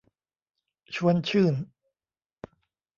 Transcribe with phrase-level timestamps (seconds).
[0.95, 1.53] ชวนชื่น